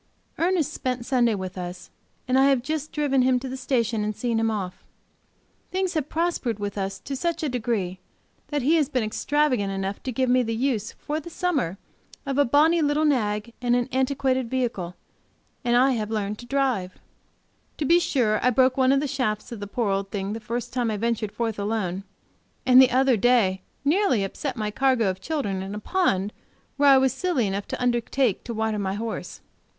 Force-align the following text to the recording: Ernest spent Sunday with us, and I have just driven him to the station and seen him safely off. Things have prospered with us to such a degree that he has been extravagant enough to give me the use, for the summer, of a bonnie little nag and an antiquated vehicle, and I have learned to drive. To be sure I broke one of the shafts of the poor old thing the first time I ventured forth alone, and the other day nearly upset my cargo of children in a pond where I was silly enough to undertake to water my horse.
Ernest 0.39 0.73
spent 0.73 1.05
Sunday 1.05 1.35
with 1.35 1.59
us, 1.59 1.91
and 2.27 2.35
I 2.39 2.45
have 2.45 2.63
just 2.63 2.91
driven 2.91 3.21
him 3.21 3.39
to 3.39 3.47
the 3.47 3.55
station 3.55 4.03
and 4.03 4.15
seen 4.15 4.39
him 4.39 4.47
safely 4.47 4.55
off. 4.55 4.83
Things 5.69 5.93
have 5.93 6.09
prospered 6.09 6.57
with 6.57 6.75
us 6.75 6.99
to 7.01 7.15
such 7.15 7.43
a 7.43 7.49
degree 7.49 7.99
that 8.47 8.63
he 8.63 8.77
has 8.77 8.89
been 8.89 9.03
extravagant 9.03 9.71
enough 9.71 10.01
to 10.01 10.11
give 10.11 10.27
me 10.27 10.41
the 10.41 10.55
use, 10.55 10.91
for 10.93 11.19
the 11.19 11.29
summer, 11.29 11.77
of 12.25 12.39
a 12.39 12.45
bonnie 12.45 12.81
little 12.81 13.05
nag 13.05 13.53
and 13.61 13.75
an 13.75 13.87
antiquated 13.91 14.49
vehicle, 14.49 14.95
and 15.63 15.75
I 15.77 15.91
have 15.91 16.09
learned 16.09 16.39
to 16.39 16.47
drive. 16.47 16.97
To 17.77 17.85
be 17.85 17.99
sure 17.99 18.43
I 18.43 18.49
broke 18.49 18.77
one 18.77 18.91
of 18.91 19.01
the 19.01 19.07
shafts 19.07 19.51
of 19.51 19.59
the 19.59 19.67
poor 19.67 19.91
old 19.91 20.09
thing 20.09 20.33
the 20.33 20.39
first 20.39 20.73
time 20.73 20.89
I 20.89 20.97
ventured 20.97 21.31
forth 21.31 21.59
alone, 21.59 22.05
and 22.65 22.81
the 22.81 22.89
other 22.89 23.17
day 23.17 23.61
nearly 23.85 24.23
upset 24.23 24.57
my 24.57 24.71
cargo 24.71 25.11
of 25.11 25.21
children 25.21 25.61
in 25.61 25.75
a 25.75 25.79
pond 25.79 26.33
where 26.77 26.89
I 26.89 26.97
was 26.97 27.13
silly 27.13 27.45
enough 27.45 27.67
to 27.67 27.79
undertake 27.79 28.43
to 28.45 28.53
water 28.55 28.79
my 28.79 28.95
horse. 28.95 29.41